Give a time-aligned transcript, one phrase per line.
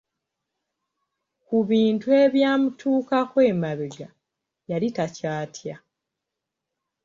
[1.45, 4.09] Ku bintu ebyamutuukako emabega,
[4.69, 5.75] yali takyatya.